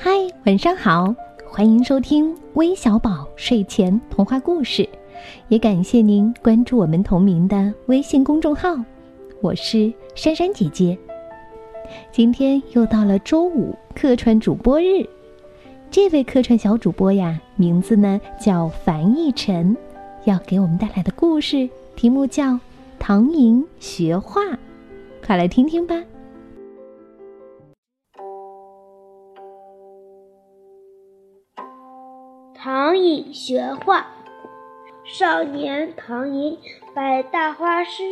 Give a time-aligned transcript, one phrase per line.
[0.00, 0.12] 嗨，
[0.46, 1.12] 晚上好，
[1.44, 4.88] 欢迎收听微小宝睡前童话故事，
[5.48, 8.76] 也感谢您关注我们同名的微信公众号，
[9.40, 10.96] 我是珊珊姐姐。
[12.12, 15.04] 今天又到了周五客串主播日，
[15.90, 19.76] 这位客串小主播呀，名字呢叫樊逸晨，
[20.26, 22.52] 要给我们带来的故事题目叫
[23.00, 24.42] 《唐寅学画》，
[25.26, 26.00] 快来听听吧。
[32.60, 34.08] 唐寅学画。
[35.04, 36.58] 少年唐寅
[36.92, 38.02] 拜大花师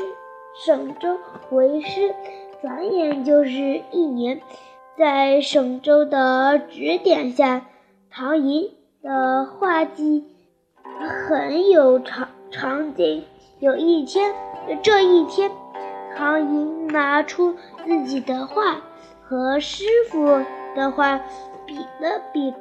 [0.64, 1.18] 沈周
[1.50, 2.14] 为师，
[2.62, 4.40] 转眼就是一年。
[4.96, 7.66] 在沈周的指点下，
[8.08, 8.70] 唐寅
[9.02, 10.24] 的画技
[11.28, 13.24] 很有长长进。
[13.58, 14.32] 有一天，
[14.80, 15.50] 这一天，
[16.16, 18.80] 唐寅拿出自己的画
[19.22, 20.24] 和师傅
[20.76, 21.18] 的画
[21.66, 22.54] 比了比。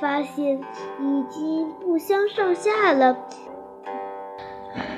[0.00, 0.60] 发现
[1.00, 3.16] 已经不相上下了，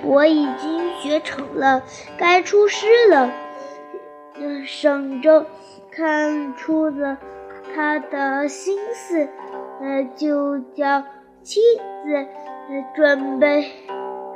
[0.04, 1.82] 我已经学成了，
[2.16, 3.32] 该出师了。
[4.64, 5.44] 沈周
[5.90, 7.18] 看出了
[7.74, 9.28] 他的心思，
[9.80, 11.02] 呃，就叫
[11.42, 11.60] 妻
[12.04, 12.26] 子
[12.94, 13.72] 准备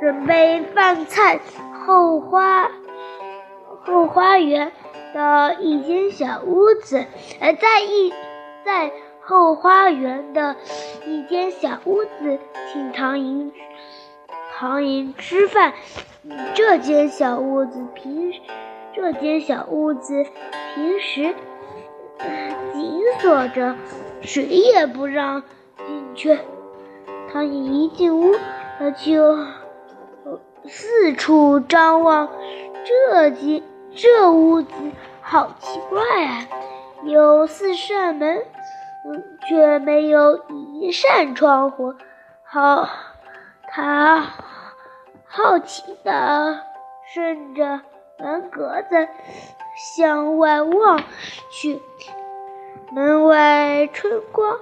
[0.01, 1.39] 准备饭菜。
[1.85, 2.69] 后花
[3.85, 4.71] 后花园
[5.13, 7.05] 的一间小屋子，
[7.39, 8.13] 呃，在一
[8.65, 8.91] 在。
[9.29, 10.55] 后花园的
[11.05, 12.39] 一间小屋子，
[12.71, 13.51] 请唐寅
[14.53, 15.73] 唐寅吃饭。
[16.55, 18.31] 这间小屋子平
[18.95, 20.25] 这间小屋子
[20.73, 21.35] 平时
[22.71, 23.75] 紧锁着，
[24.21, 25.43] 谁也不让
[25.75, 26.39] 进去。
[27.33, 28.33] 唐寅一进屋，
[28.79, 29.35] 他就
[30.69, 32.29] 四处张望。
[32.85, 33.61] 这间
[33.93, 34.71] 这屋子
[35.21, 36.47] 好奇怪啊，
[37.03, 38.41] 有四扇门。
[39.47, 40.43] 却没有
[40.81, 41.93] 一扇窗户。
[42.43, 42.87] 好，
[43.67, 44.27] 他
[45.25, 46.61] 好奇地
[47.13, 47.81] 顺着
[48.19, 49.07] 门格子
[49.75, 50.99] 向外望
[51.51, 51.81] 去。
[52.91, 54.57] 门外春光，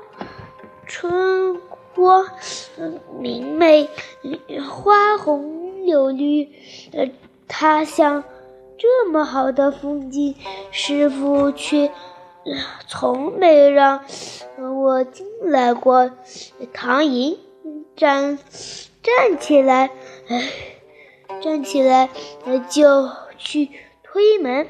[0.88, 1.62] 春
[1.94, 2.26] 光
[3.20, 3.90] 明媚，
[4.68, 6.50] 花红柳绿。
[6.94, 7.12] 呃，
[7.48, 8.24] 他想，
[8.78, 10.36] 这么好的风景，
[10.72, 11.92] 师傅却。
[12.88, 14.06] 从没让
[14.58, 16.12] 我进来过。
[16.74, 17.40] 唐寅
[17.96, 18.38] 站
[19.02, 19.90] 站起来，
[21.42, 22.10] 站起来
[22.70, 23.70] 就去
[24.04, 24.68] 推门。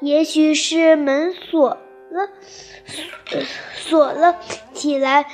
[0.00, 1.70] 也许是门锁
[2.10, 2.28] 了，
[3.74, 4.36] 锁了
[4.72, 5.26] 起来，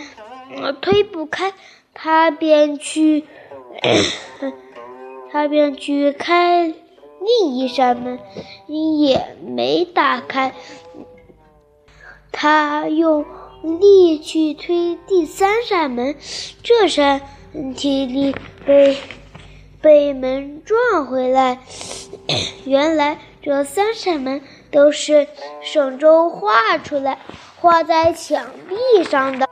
[0.81, 1.53] 推不开，
[1.93, 3.25] 他便去，
[5.33, 8.19] 他便去开另一扇门，
[8.67, 10.55] 也没打开。
[12.33, 13.25] 他用
[13.63, 16.17] 力去推第三扇门，
[16.63, 17.21] 这扇
[17.77, 18.97] 体力被
[19.83, 21.59] 被门撞回来。
[22.65, 25.27] 原来这三扇门都是
[25.63, 27.19] 沈周画出来、
[27.57, 29.49] 画在墙壁上的。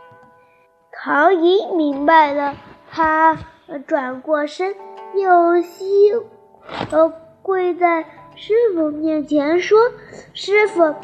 [0.92, 2.56] 唐寅明白了，
[2.90, 3.38] 他
[3.86, 4.74] 转过身，
[5.14, 6.12] 又膝
[6.90, 7.12] 呃
[7.42, 8.02] 跪在
[8.36, 9.78] 师傅面前说
[10.32, 10.94] ：“师傅。”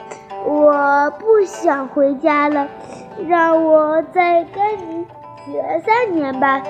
[0.44, 2.69] 我不想回家了，
[3.27, 5.06] 让我再跟你
[5.47, 6.62] 学三年吧。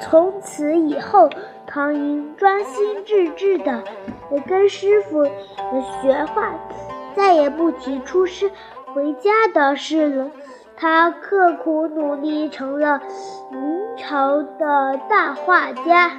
[0.00, 1.28] 从此以后，
[1.66, 3.82] 唐寅专心致志的
[4.46, 5.24] 跟师傅
[6.00, 6.54] 学画，
[7.14, 8.50] 再也不提出师
[8.94, 10.30] 回家的事了。
[10.76, 13.00] 他刻苦努力，成了
[13.50, 16.12] 明朝的大画家。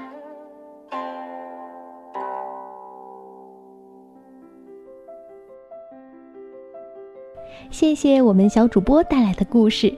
[7.70, 9.94] 谢谢我们小主播带来的故事。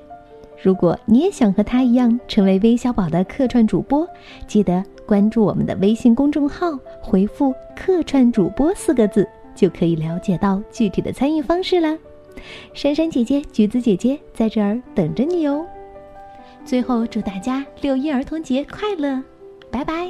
[0.62, 4.08] 如果你也想和他一样成为微小宝的客串主播，
[4.48, 11.98] 记得关注我们的微信公众号，回复“客串主播”四个字，就可以了解到具体的参与方式啦。
[12.74, 15.66] 珊珊姐姐、橘子姐姐在这儿等着你哦。
[16.64, 19.22] 最后，祝大家六一儿童节快乐，
[19.70, 20.10] 拜拜。